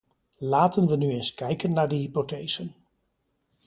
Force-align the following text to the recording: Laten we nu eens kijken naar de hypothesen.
Laten 0.37 0.87
we 0.87 0.95
nu 0.97 1.09
eens 1.11 1.33
kijken 1.33 1.73
naar 1.73 1.87
de 1.87 1.95
hypothesen. 1.95 2.73